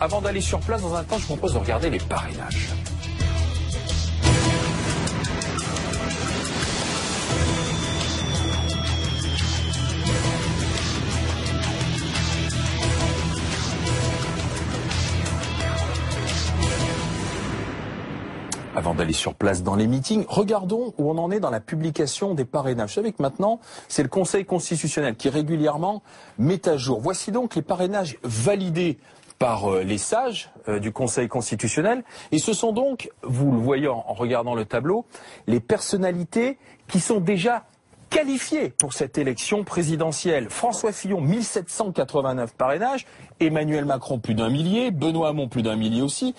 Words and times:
avant 0.00 0.22
d'aller 0.22 0.40
sur 0.40 0.60
place, 0.60 0.80
dans 0.80 0.94
un 0.94 1.04
temps, 1.04 1.18
je 1.18 1.26
vous 1.26 1.36
propose 1.36 1.52
de 1.52 1.58
regarder 1.58 1.90
les 1.90 1.98
parrainages. 1.98 2.70
Avant 18.74 18.94
d'aller 18.94 19.12
sur 19.12 19.34
place 19.34 19.62
dans 19.62 19.74
les 19.74 19.86
meetings, 19.86 20.24
regardons 20.26 20.94
où 20.96 21.10
on 21.10 21.18
en 21.18 21.30
est 21.30 21.40
dans 21.40 21.50
la 21.50 21.60
publication 21.60 22.32
des 22.32 22.46
parrainages. 22.46 22.88
Vous 22.88 22.94
savez 22.94 23.12
que 23.12 23.20
maintenant, 23.20 23.60
c'est 23.88 24.02
le 24.02 24.08
Conseil 24.08 24.46
constitutionnel 24.46 25.16
qui 25.16 25.28
régulièrement 25.28 26.02
met 26.38 26.66
à 26.66 26.78
jour. 26.78 27.00
Voici 27.02 27.30
donc 27.30 27.56
les 27.56 27.62
parrainages 27.62 28.16
validés 28.22 28.98
par 29.40 29.72
euh, 29.72 29.82
les 29.82 29.98
sages 29.98 30.50
euh, 30.68 30.78
du 30.78 30.92
Conseil 30.92 31.26
constitutionnel. 31.26 32.04
Et 32.30 32.38
ce 32.38 32.52
sont 32.52 32.72
donc, 32.72 33.10
vous 33.22 33.50
le 33.50 33.58
voyez 33.58 33.88
en, 33.88 34.04
en 34.06 34.12
regardant 34.12 34.54
le 34.54 34.66
tableau, 34.66 35.06
les 35.48 35.58
personnalités 35.60 36.58
qui 36.86 37.00
sont 37.00 37.20
déjà 37.20 37.64
qualifiées 38.10 38.68
pour 38.68 38.92
cette 38.92 39.16
élection 39.16 39.64
présidentielle. 39.64 40.50
François 40.50 40.92
Fillon, 40.92 41.20
1789 41.22 42.54
parrainages. 42.54 43.06
Emmanuel 43.40 43.86
Macron, 43.86 44.18
plus 44.18 44.34
d'un 44.34 44.50
millier. 44.50 44.90
Benoît 44.90 45.28
Hamon, 45.28 45.48
plus 45.48 45.62
d'un 45.62 45.76
millier 45.76 46.02
aussi. 46.02 46.34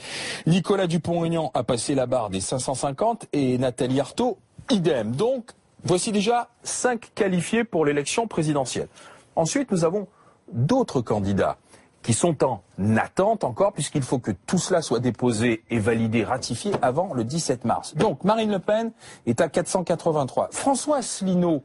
Nicolas 0.46 0.86
Dupont-Aignan 0.86 1.50
a 1.56 1.64
passé 1.64 1.96
la 1.96 2.06
barre 2.06 2.30
des 2.30 2.42
550. 2.42 3.28
Et 3.34 3.58
Nathalie 3.58 4.00
Arthaud, 4.00 4.38
idem. 4.70 5.16
Donc, 5.16 5.52
voici 5.84 6.12
déjà 6.12 6.50
cinq 6.62 7.12
qualifiés 7.16 7.64
pour 7.64 7.84
l'élection 7.84 8.28
présidentielle. 8.28 8.90
Ensuite, 9.36 9.72
nous 9.72 9.86
avons 9.86 10.08
d'autres 10.54 11.02
candidats 11.02 11.58
qui 12.04 12.14
sont 12.14 12.44
en 12.44 12.62
attente 12.98 13.44
encore, 13.44 13.74
puisqu'il 13.74 14.02
faut 14.02 14.20
que 14.20 14.32
tout 14.32 14.58
cela 14.58 14.82
soit 14.82 15.00
déposé 15.00 15.64
et 15.70 15.80
validé, 15.80 16.24
ratifié 16.24 16.72
avant 16.82 17.14
le 17.14 17.24
17 17.24 17.66
mars. 17.66 17.96
Donc 17.96 18.24
Marine 18.24 18.52
Le 18.52 18.60
Pen 18.60 18.92
est 19.26 19.42
à 19.42 19.50
483. 19.50 20.50
François 20.52 20.98
Asselineau, 20.98 21.64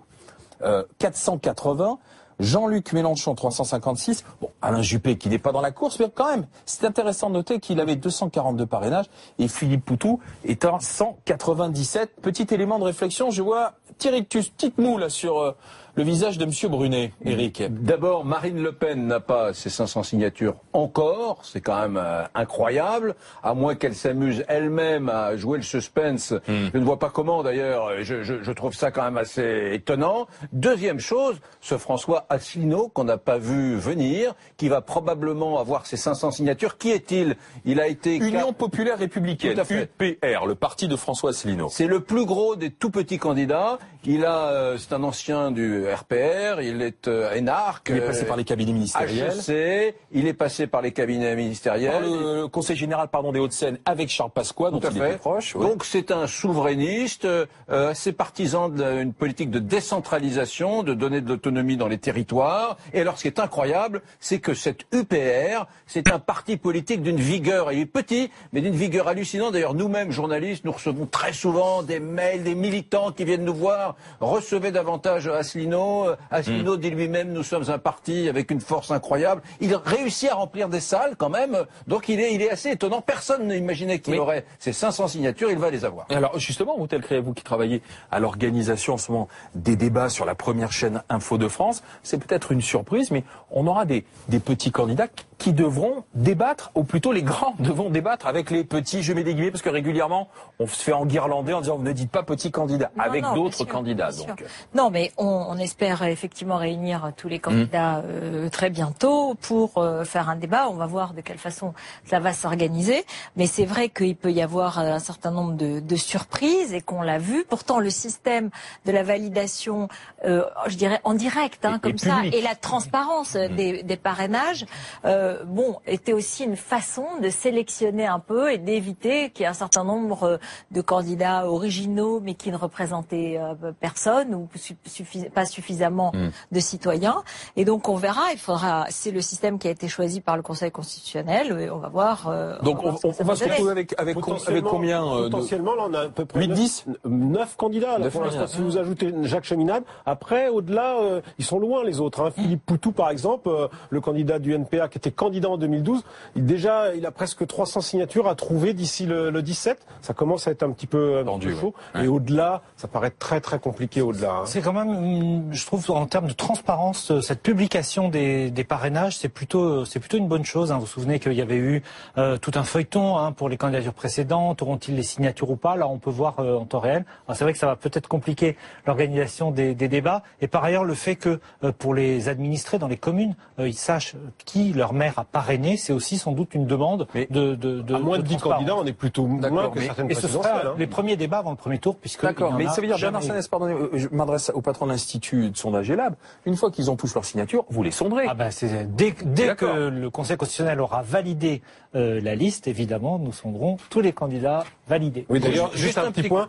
euh, 0.63 0.85
480. 0.99 1.99
Jean-Luc 2.41 2.93
Mélenchon, 2.93 3.35
356. 3.35 4.25
Bon, 4.41 4.51
Alain 4.63 4.83
Juppé, 4.83 5.17
qui 5.17 5.29
n'est 5.29 5.39
pas 5.39 5.53
dans 5.53 5.61
la 5.61 5.71
course, 5.71 5.99
mais 6.01 6.11
quand 6.15 6.31
même, 6.31 6.47
c'est 6.67 6.85
intéressant 6.85 7.29
de 7.31 7.35
noter 7.35 7.61
qu'il 7.61 7.81
avait 7.81 7.97
242 7.97 8.67
parrainages 8.67 9.07
et 9.39 9.49
Philippe 9.49 9.85
Poutou 9.85 10.21
est 10.45 10.65
à 10.65 10.79
197. 10.81 12.17
Petit 12.23 12.47
élément 12.53 12.79
de 12.79 12.85
réflexion, 12.85 13.31
je 13.31 13.43
vois 13.43 13.73
petit 13.99 14.09
rictus, 14.11 14.49
petite 14.51 14.79
moue 14.79 14.99
là 14.99 15.09
sur 15.09 15.39
euh, 15.41 15.53
le 15.95 16.03
visage 16.03 16.37
de 16.37 16.45
M. 16.45 16.51
Brunet, 16.71 17.13
Eric. 17.25 17.63
D'abord, 17.83 18.25
Marine 18.27 18.63
Le 18.63 18.73
Pen 18.73 19.07
n'a 19.07 19.21
pas 19.21 19.55
ses 19.55 19.71
500 19.71 20.03
signatures 20.03 20.57
encore. 20.75 21.39
C'est 21.43 21.63
quand 21.63 21.81
même 21.81 21.97
euh, 21.97 22.23
incroyable. 22.35 23.15
À 23.43 23.55
moins 23.55 23.75
qu'elle 23.75 23.95
s'amuse 23.95 24.45
elle-même 24.49 25.09
à 25.09 25.37
jouer 25.39 25.57
le 25.57 25.65
suspense. 25.65 26.33
Hmm. 26.47 26.67
Je 26.75 26.79
ne 26.79 26.85
vois 26.85 26.99
pas 26.99 27.09
comment 27.09 27.43
d'ailleurs. 27.43 28.03
Je, 28.03 28.23
je- 28.23 28.43
je 28.43 28.53
trouve 28.53 28.75
ça 28.75 28.91
quand 28.91 29.05
même 29.05 29.17
assez 29.17 29.71
étonnant. 29.73 30.27
Deuxième 30.53 30.99
chose, 31.01 31.37
ce 31.63 31.79
François 31.79 32.26
Asselineau 32.29 32.89
qu'on 32.89 33.05
n'a 33.05 33.19
pas 33.19 33.39
vu 33.39 33.77
venir, 33.77 34.35
qui 34.57 34.69
va 34.69 34.81
probablement 34.81 35.59
avoir 35.59 35.87
ses 35.87 35.97
500 35.97 36.31
signatures. 36.33 36.79
Qui 36.79 36.91
est-il? 36.91 37.37
Il 37.65 37.81
a 37.81 37.89
été 37.89 38.17
Union 38.17 38.53
populaire 38.53 38.99
républicaine, 38.99 39.55
Tout 39.55 39.61
à 39.61 39.65
fait. 39.65 39.91
UPR, 40.01 40.47
le 40.47 40.55
parti 40.55 40.89
de 40.89 40.97
François 40.97 41.31
Asselineau. 41.31 41.69
C'est 41.71 41.87
le 41.87 42.01
plus 42.01 42.25
gros 42.25 42.57
des 42.57 42.71
tout 42.71 42.91
petits 42.91 43.19
candidats. 43.19 43.79
Il 44.09 44.25
a, 44.25 44.49
euh, 44.51 44.79
c'est 44.79 44.93
un 44.93 45.03
ancien 45.03 45.51
du 45.51 45.85
RPR. 45.85 46.61
Il 46.63 46.81
est 46.81 47.09
euh, 47.09 47.35
énarque. 47.35 47.89
Il 47.91 47.97
est 47.97 48.07
passé 48.07 48.23
euh, 48.23 48.29
par 48.29 48.37
les 48.37 48.45
cabinets 48.45 48.73
ministériels. 48.73 49.33
HEC, 49.49 49.97
il 50.13 50.27
est 50.29 50.33
passé 50.33 50.69
par 50.69 50.81
les 50.81 50.93
cabinets 50.93 51.35
ministériels. 51.35 52.05
le, 52.05 52.43
le 52.43 52.49
Conseil 52.49 52.77
général 52.77 53.09
pardon, 53.09 53.33
des 53.33 53.41
Hauts-de-Seine 53.41 53.79
avec 53.85 54.09
Charles 54.09 54.31
Pasqua, 54.31 54.71
dont 54.71 54.79
il 54.79 54.97
était 54.97 55.17
proche. 55.17 55.57
Donc 55.57 55.85
c'est 55.85 56.13
un 56.13 56.29
souverainiste, 56.29 57.25
euh, 57.25 57.47
assez 57.69 58.13
partisan 58.13 58.69
d'une 58.69 59.13
politique 59.13 59.51
de 59.51 59.59
décentralisation, 59.59 60.85
de 60.85 60.95
donner 60.95 61.21
de 61.21 61.29
l'autonomie 61.29 61.77
dans 61.77 61.89
les 61.89 61.99
territoires. 61.99 62.77
Et 62.93 63.01
alors 63.01 63.17
ce 63.17 63.23
qui 63.23 63.29
est 63.29 63.41
incroyable, 63.41 64.03
c'est 64.21 64.39
que 64.39 64.55
cette 64.55 64.83
UPR, 64.93 65.67
c'est 65.87 66.13
un 66.13 66.21
parti 66.21 66.57
politique 66.57 67.03
d'une 67.03 67.17
vigueur, 67.19 67.73
il 67.73 67.81
est 67.81 67.87
petit, 67.87 68.31
mais 68.53 68.61
d'une 68.61 68.77
vigueur 68.77 69.09
hallucinante. 69.09 69.53
D'ailleurs 69.53 69.75
nous-mêmes, 69.75 70.13
journalistes, 70.13 70.65
nous 70.65 70.73
recevons 70.73 71.07
très 71.07 71.33
souvent 71.33 71.83
des 71.83 71.99
mails, 71.99 72.45
des 72.45 72.55
militants 72.55 73.11
qui 73.11 73.25
viennent 73.25 73.45
nous 73.45 73.55
voir, 73.55 73.96
recevez 74.21 74.71
davantage 74.73 75.29
Asselineau. 75.29 76.09
Euh, 76.09 76.17
Asselineau 76.31 76.77
dit 76.77 76.91
lui-même, 76.91 77.33
nous 77.33 77.43
sommes 77.43 77.69
un 77.71 77.79
parti 77.79 78.29
avec 78.29 78.51
une 78.51 78.61
force 78.61 78.91
incroyable. 78.91 79.43
Il 79.61 79.75
réussit 79.77 80.31
à 80.31 80.35
remplir 80.35 80.69
des 80.69 80.81
salles 80.81 81.15
quand 81.17 81.29
même, 81.31 81.65
donc 81.87 82.09
il 82.09 82.21
est, 82.21 82.35
il 82.35 82.43
est 82.43 82.51
assez 82.51 82.71
étonnant. 82.71 83.01
Personne 83.01 83.49
n'imaginait 83.49 83.99
qu'il 83.99 84.15
Oui. 84.15 84.19
aurait 84.21 84.45
ces 84.59 84.73
500 84.73 85.09
signatures, 85.09 85.51
il 85.51 85.59
va 85.59 85.71
les 85.71 85.85
avoir. 85.85 86.07
Et 86.11 86.15
Alors 86.15 86.39
justement, 86.39 86.77
vous 86.79 86.87
tel 86.87 87.01
créé, 87.03 87.21
vous 87.21 87.33
qui 87.35 87.45
travaillez 87.45 87.83
à 88.11 88.21
l'organisation 88.21 88.95
en 88.95 88.99
ce 88.99 89.11
moment 89.13 89.29
des 89.55 89.77
débats 89.77 90.09
sur 90.09 90.25
la 90.25 90.35
première 90.35 90.73
chaîne 90.73 91.03
Info 91.09 91.39
de 91.39 91.49
France, 91.49 91.83
c'est 92.03 92.19
peut-être 92.19 92.53
une 92.53 92.63
surprise, 92.63 93.11
mais 93.11 93.25
on 93.51 93.67
aura 93.67 93.85
des, 93.85 94.05
des 94.29 94.41
petits 94.41 94.71
candidats 94.73 95.09
qui 95.39 95.53
devront 95.53 96.05
débattre, 96.15 96.71
ou 96.75 96.83
plutôt 96.85 97.13
les 97.13 97.23
grands 97.23 97.55
devront 97.59 97.91
débattre 97.91 98.27
avec 98.27 98.51
les 98.51 98.65
petits, 98.65 99.03
je 99.03 99.13
mets 99.13 99.23
des 99.25 99.35
guillemets, 99.35 99.51
parce 99.51 99.63
que 99.63 99.69
régulièrement, 99.69 100.29
on 100.59 100.67
se 100.67 100.83
fait 100.83 100.93
enguirlander 100.93 101.53
en 101.53 101.61
disant, 101.61 101.77
vous 101.77 101.83
ne 101.83 101.93
dites 101.93 102.11
pas 102.11 102.23
petits 102.23 102.51
candidats, 102.51 102.91
Non, 102.97 103.05
avec 103.05 103.23
d'autres 103.35 103.65
candidats. 103.65 104.11
Donc. 104.13 104.45
Non, 104.75 104.91
mais 104.91 105.13
on, 105.19 105.27
on 105.27 105.57
espère 105.59 106.03
effectivement 106.05 106.57
réunir 106.57 107.13
tous 107.17 107.29
les 107.29 107.39
candidats 107.39 107.99
Mmh. 107.99 108.03
euh, 108.07 108.49
très 108.49 108.71
bientôt 108.71 109.35
pour 109.35 109.79
euh, 109.79 110.05
faire 110.05 110.29
un 110.29 110.37
débat. 110.37 110.69
On 110.69 110.75
va 110.75 110.87
voir 110.87 111.15
de 111.15 111.21
quelle 111.21 111.39
façon 111.39 111.75
ça 112.05 112.19
va 112.21 112.33
s'organiser. 112.33 113.05
Mais 113.37 113.47
c'est 113.47 113.65
vrai 113.65 113.89
qu'il 113.89 114.15
peut 114.17 114.31
y 114.33 114.43
avoir 114.43 114.79
euh, 114.79 114.93
un 114.93 114.99
certain 114.99 115.31
nombre 115.31 115.55
de, 115.55 115.81
de 115.81 115.97
surprises 115.97 116.73
et 116.75 116.81
qu'on 116.81 117.03
l'a 117.03 117.19
vu. 117.19 117.45
Pourtant, 117.49 117.79
le 117.81 117.91
système 117.91 118.51
de 118.85 118.93
la 118.93 119.03
validation, 119.03 119.89
euh, 120.25 120.45
je 120.67 120.77
dirais 120.77 121.01
en 121.05 121.15
direct, 121.15 121.65
hein, 121.65 121.77
Et- 121.77 121.81
comme 121.81 121.93
et 121.93 121.99
ça, 121.99 122.17
et 122.33 122.41
la 122.41 122.55
transparence 122.55 123.35
Mmh. 123.37 123.57
des, 123.57 123.83
des 123.83 123.97
parrainages, 123.97 124.65
euh, 125.05 125.26
bon, 125.47 125.77
était 125.87 126.13
aussi 126.13 126.45
une 126.45 126.57
façon 126.57 127.05
de 127.23 127.29
sélectionner 127.31 128.07
un 128.07 128.19
peu 128.19 128.53
et 128.53 128.59
d'éviter 128.59 129.31
qu'il 129.31 129.43
y 129.43 129.45
ait 129.45 129.49
un 129.49 129.53
certain 129.55 129.85
nombre 129.85 130.23
euh, 130.25 130.37
de 130.71 130.81
candidats 130.81 131.49
originaux 131.51 132.21
mais 132.21 132.35
qui 132.35 132.51
ne 132.51 132.57
représentaient 132.57 133.39
euh, 133.39 133.73
personne 133.81 134.35
ou 134.35 134.49
suffi- 134.57 135.31
pas 135.31 135.45
suffisamment 135.47 136.13
Mm. 136.15 136.31
de 136.53 136.61
citoyens. 136.61 137.23
Et 137.57 137.65
donc 137.65 137.89
on 137.89 137.97
verra, 137.97 138.33
il 138.33 138.39
faudra, 138.39 138.87
c'est 138.91 139.11
le 139.11 139.21
système 139.21 139.59
qui 139.59 139.69
a 139.69 139.71
été 139.71 139.89
choisi 139.89 140.21
par 140.21 140.37
le 140.37 140.43
Conseil 140.43 140.71
constitutionnel 140.71 141.59
et 141.61 141.71
on 141.71 141.79
va 141.79 141.89
voir. 141.89 142.29
euh, 142.29 142.59
Donc 142.63 142.83
on, 142.85 142.91
va 142.93 143.37
se 143.37 143.45
retrouver 143.45 143.71
avec, 143.73 143.95
avec, 143.99 144.17
avec 144.47 144.65
combien 144.65 145.05
euh, 145.07 145.25
de- 145.25 145.29
Potentiellement, 145.31 145.75
là, 145.75 145.83
on 145.89 145.95
a 145.95 146.01
à 146.03 146.09
peu 146.09 146.25
près 146.25 146.41
8, 146.47 146.87
9, 147.05 147.49
10 147.51 147.57
candidats. 147.57 147.93
Là, 147.99 148.05
Neuf 148.05 148.13
pour 148.13 148.23
l'instant, 148.23 148.41
candidats. 148.41 148.57
si 148.57 148.63
vous 148.63 148.77
ajoutez 148.79 149.13
Jacques 149.23 149.45
Cheminade, 149.45 149.83
après, 150.07 150.49
au-delà, 150.49 150.99
euh, 151.01 151.21
ils 151.39 151.45
sont 151.45 151.59
loin 151.59 151.83
les 151.85 152.01
autres. 152.01 152.21
hein. 152.25 152.31
Philippe 152.31 152.65
Poutou, 152.65 152.93
par 152.93 153.11
exemple, 153.11 153.49
euh, 153.49 153.69
le 153.91 154.01
candidat 154.01 154.39
du 154.39 154.55
NPA 154.55 154.89
qui 154.89 154.99
était 154.99 155.11
candidat 155.17 155.49
en 155.49 155.57
2012, 155.57 156.05
il, 156.37 156.45
déjà, 156.47 156.95
il 156.95 157.05
a 157.07 157.11
presque 157.11 157.47
300 157.47 157.81
signatures 157.81 158.29
à 158.29 158.35
trouver 158.35 158.75
d'ici 158.75 159.07
le, 159.07 159.31
le 159.31 159.43
17. 159.43 159.79
Ça 160.03 160.15
commence 160.15 160.47
à 160.47 160.53
être 160.53 160.63
un 160.63 160.71
petit 160.71 160.87
peu, 160.87 161.23
Tendu, 161.25 161.55
chaud. 161.57 161.75
ouais. 161.95 162.05
Et 162.05 162.09
au-delà, 162.09 162.63
ça 162.77 162.87
paraît 162.87 163.11
très 163.11 163.41
très 163.41 163.59
compliqué 163.59 164.01
au-delà. 164.03 164.31
hein. 164.33 164.43
C'est 164.47 164.61
quand 164.61 164.73
même, 164.73 165.53
je 165.53 165.67
trouve, 165.67 165.91
en 165.91 166.07
termes 166.07 166.29
de 166.29 166.33
transparence, 166.33 167.11
euh, 167.11 167.21
cette 167.21 167.43
publication 167.43 168.09
des, 168.09 168.51
des 168.51 168.65
parrainages, 168.65 169.17
c'est 169.19 169.29
plutôt, 169.29 169.85
c'est 169.85 169.99
plutôt 170.01 170.19
une 170.19 170.29
bonne 170.29 170.45
chose. 170.45 170.71
hein. 170.71 170.77
Vous 170.77 170.83
vous 170.83 170.87
souvenez 170.87 171.19
qu'il 171.19 171.33
y 171.33 171.43
avait 171.43 171.57
eu 171.57 171.83
euh, 172.19 172.37
tout 172.37 172.53
un 172.55 172.65
feuilleton 172.65 173.17
hein, 173.17 173.33
pour 173.33 173.49
les 173.49 173.57
candidatures 173.57 173.95
précédentes. 173.95 174.63
Auront-ils 174.63 174.95
les 174.95 175.03
signatures 175.03 175.51
ou 175.51 175.57
pas? 175.57 175.77
Là, 175.77 175.89
on 175.89 175.99
peut 175.99 176.11
voir 176.11 176.41
euh, 176.41 176.57
en 176.57 176.65
temps 176.67 176.79
réel. 176.81 177.05
Alors, 177.27 177.37
C'est 177.37 177.45
vrai 177.45 177.53
que 177.53 177.59
ça 177.59 177.67
va 177.67 177.77
peut-être 177.77 178.09
compliquer 178.09 178.57
l'organisation 178.87 179.51
des, 179.51 179.75
des 179.75 179.89
débats. 179.89 180.23
Et 180.41 180.49
par 180.49 180.63
ailleurs, 180.65 180.85
le 180.85 180.95
fait 180.95 181.17
que 181.17 181.41
euh, 181.65 181.73
pour 181.73 181.95
les 181.95 182.29
administrés 182.29 182.79
dans 182.79 182.89
les 182.89 182.97
communes, 182.97 183.35
euh, 183.59 183.69
ils 183.69 183.75
sachent 183.75 184.15
qui 184.45 184.73
leur 184.73 184.93
maire 184.93 185.06
a 185.17 185.25
parrainé, 185.25 185.77
c'est 185.77 185.93
aussi 185.93 186.19
sans 186.19 186.33
doute 186.33 186.55
une 186.55 186.67
demande 186.67 187.07
Mais 187.15 187.27
de, 187.31 187.55
de, 187.55 187.81
de 187.81 187.95
À 187.95 187.99
moins 187.99 188.19
de 188.19 188.23
10 188.23 188.37
transparence. 188.37 188.59
candidats, 188.59 188.77
on 188.77 188.87
est 188.87 188.93
plutôt 188.93 189.27
moins 189.27 189.71
que 189.71 189.79
mais- 189.79 189.87
certaines 189.87 190.11
Et 190.11 190.15
ce 190.15 190.29
sera 190.29 190.49
hein. 190.67 190.75
les 190.79 190.87
premiers 190.87 191.17
débats 191.17 191.39
avant 191.39 191.51
le 191.51 191.57
premier 191.57 191.79
tour, 191.79 191.97
puisque 191.97 192.23
D'accord, 192.23 192.53
mais 192.55 192.67
ça 192.69 192.81
veut 192.81 192.87
dire, 192.87 192.97
jamais 192.97 193.13
Bernard. 193.13 193.23
Sanès, 193.23 193.49
pardonnez, 193.49 193.75
euh, 193.75 193.91
je 193.95 194.09
m'adresse 194.11 194.51
au 194.55 194.61
patron 194.61 194.87
de 194.87 194.91
l'Institut 194.93 195.51
de 195.51 195.57
sondage 195.57 195.91
et 195.91 195.97
lab, 195.97 196.15
une 196.45 196.57
fois 196.57 196.71
qu'ils 196.71 196.91
ont 196.91 196.97
tous 196.97 197.15
leur 197.15 197.25
signature, 197.25 197.65
vous 197.71 197.83
les 197.83 197.91
sonderez. 197.91 198.27
Ah 198.29 198.35
ben, 198.35 198.51
c'est 198.51 198.95
dès, 198.95 199.15
dès 199.25 199.55
que 199.55 199.89
le 199.89 200.11
Conseil 200.11 200.37
constitutionnel 200.37 200.81
aura 200.81 201.03
validé 201.03 201.63
euh, 201.95 202.21
la 202.21 202.35
liste, 202.35 202.67
évidemment, 202.69 203.19
nous 203.19 203.33
sonderons 203.33 203.79
tous 203.91 204.01
les 204.01 204.13
candidats 204.13 204.65
validés. 204.89 205.25
Oui, 205.29 205.41
d'ailleurs, 205.41 205.71
Juste 205.73 205.85
juste, 205.85 205.99
un 205.99 206.03
un 206.07 206.11
petit 206.13 206.23
petit- 206.23 206.29
point. 206.29 206.49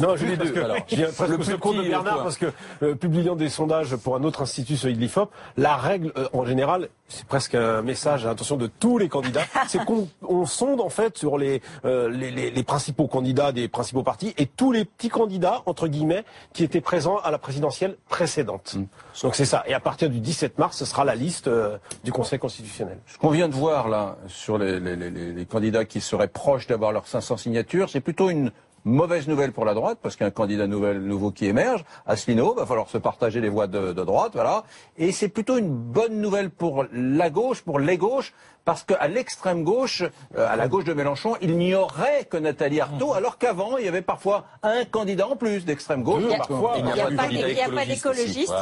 Non, 0.00 0.14
deux, 0.14 0.60
alors. 0.62 0.76
je 0.86 0.96
viens 0.96 1.06
presque 1.06 1.30
Le 1.30 1.36
plus 1.38 1.44
secours 1.46 1.74
de 1.74 1.82
Bernard 1.82 2.14
toi. 2.14 2.22
parce 2.24 2.36
que 2.36 2.46
euh, 2.82 2.94
publiant 2.94 3.36
des 3.36 3.48
sondages 3.48 3.96
pour 3.96 4.16
un 4.16 4.22
autre 4.24 4.42
institut 4.42 4.76
sur 4.76 4.88
l'IFOP, 4.88 5.30
la 5.56 5.76
règle 5.76 6.12
euh, 6.16 6.28
en 6.32 6.44
général, 6.44 6.88
c'est 7.08 7.24
presque 7.26 7.54
un, 7.54 7.75
un 7.76 7.82
message 7.82 8.24
à 8.24 8.28
l'attention 8.30 8.56
de 8.56 8.66
tous 8.66 8.98
les 8.98 9.08
candidats. 9.08 9.44
C'est 9.68 9.84
qu'on 9.84 10.08
on 10.26 10.46
sonde 10.46 10.80
en 10.80 10.88
fait 10.88 11.16
sur 11.16 11.38
les, 11.38 11.62
euh, 11.84 12.08
les, 12.08 12.30
les, 12.30 12.50
les 12.50 12.62
principaux 12.62 13.06
candidats 13.06 13.52
des 13.52 13.68
principaux 13.68 14.02
partis 14.02 14.34
et 14.38 14.46
tous 14.46 14.72
les 14.72 14.84
petits 14.84 15.08
candidats 15.08 15.62
entre 15.66 15.88
guillemets 15.88 16.24
qui 16.52 16.64
étaient 16.64 16.80
présents 16.80 17.18
à 17.18 17.30
la 17.30 17.38
présidentielle 17.38 17.96
précédente. 18.08 18.76
Donc 19.22 19.34
c'est 19.34 19.44
ça. 19.44 19.62
Et 19.66 19.74
à 19.74 19.80
partir 19.80 20.10
du 20.10 20.20
17 20.20 20.58
mars, 20.58 20.76
ce 20.76 20.84
sera 20.84 21.04
la 21.04 21.14
liste 21.14 21.48
euh, 21.48 21.78
du 22.04 22.12
Conseil 22.12 22.38
constitutionnel. 22.38 22.98
Ce 23.06 23.18
qu'on 23.18 23.30
vient 23.30 23.48
de 23.48 23.54
voir 23.54 23.88
là 23.88 24.16
sur 24.26 24.58
les, 24.58 24.80
les- 24.80 24.96
les- 24.96 25.10
les- 25.10 25.32
les 25.32 25.46
candidats 25.46 25.84
qui 25.84 26.00
seraient 26.00 26.28
proches 26.28 26.66
d'avoir 26.66 26.92
leurs 26.92 27.06
500 27.06 27.36
signatures, 27.36 27.88
c'est 27.90 28.00
plutôt 28.00 28.30
une 28.30 28.50
mauvaise 28.86 29.26
nouvelle 29.28 29.52
pour 29.52 29.64
la 29.64 29.74
droite 29.74 29.98
parce 30.02 30.16
qu'il 30.16 30.24
y 30.24 30.26
a 30.26 30.28
un 30.28 30.30
candidat 30.30 30.66
nouvel, 30.66 31.00
nouveau 31.02 31.30
qui 31.32 31.46
émerge, 31.46 31.84
Asselineau, 32.06 32.54
va 32.54 32.64
falloir 32.64 32.88
se 32.88 32.98
partager 32.98 33.40
les 33.40 33.48
voix 33.50 33.66
de, 33.66 33.92
de 33.92 34.04
droite, 34.04 34.32
voilà. 34.34 34.62
Et 34.96 35.12
c'est 35.12 35.28
plutôt 35.28 35.58
une 35.58 35.68
bonne 35.68 36.20
nouvelle 36.20 36.50
pour 36.50 36.86
la 36.92 37.28
gauche, 37.28 37.62
pour 37.62 37.78
les 37.80 37.98
gauches, 37.98 38.32
parce 38.64 38.82
qu'à 38.82 39.06
l'extrême 39.06 39.62
gauche, 39.62 40.02
euh, 40.36 40.48
à 40.50 40.56
la 40.56 40.66
gauche 40.66 40.82
de 40.84 40.92
Mélenchon, 40.92 41.36
il 41.40 41.56
n'y 41.56 41.72
aurait 41.76 42.24
que 42.28 42.36
Nathalie 42.36 42.80
Arthaud, 42.80 43.12
alors 43.14 43.38
qu'avant 43.38 43.76
il 43.76 43.84
y 43.84 43.88
avait 43.88 44.02
parfois 44.02 44.44
un 44.64 44.84
candidat 44.84 45.28
en 45.28 45.36
plus 45.36 45.64
d'extrême 45.64 46.02
gauche. 46.02 46.22
Il 46.24 46.30
y 46.30 46.34
a- 46.34 46.38
parfois, 46.38 46.74
il 46.78 46.84
n'y 46.84 46.90
a, 46.90 47.04
pas 47.04 47.10
candidat 47.24 47.48
il 47.48 47.54
n'y 47.54 47.60
a 47.62 47.68
pas 47.68 47.84
n'y 47.84 47.90
d'écologiste. 47.94 48.52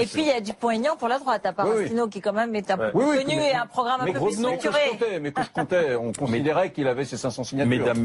Et 0.00 0.06
puis 0.06 0.22
il 0.22 0.28
y 0.28 0.30
a 0.30 0.40
du 0.40 0.52
poignant 0.52 0.94
pour 0.96 1.08
la 1.08 1.18
droite, 1.18 1.44
à 1.46 1.52
part 1.52 1.66
Oui, 1.66 1.72
oui. 1.78 1.84
Asselineau 1.84 2.06
qui 2.06 2.20
quand 2.20 2.32
même 2.32 2.54
est 2.54 2.70
un 2.70 2.76
peu 2.78 2.90
Oui, 2.94 3.04
oui, 3.08 3.24
connu 3.24 3.40
et 3.42 3.54
un 3.54 3.66
programme 3.66 4.00
un 4.02 4.04
mais 4.04 4.12
peu 4.12 4.20
plus 4.20 4.38
nom 4.38 4.56
que 4.56 4.62
je 4.62 4.68
structuré. 4.68 4.88
comptais, 4.90 5.20
mais 5.20 5.32
que 5.32 5.42
je 5.42 5.50
comptais, 5.50 5.94
on 5.96 6.12
considérait 6.16 6.70
qu'il 6.70 6.86
avait 6.86 7.04
ses 7.04 7.16
500 7.16 7.42
signatures. 7.42 7.70
Mesdames, 7.70 7.98